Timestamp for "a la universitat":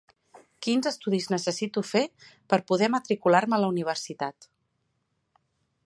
3.59-4.53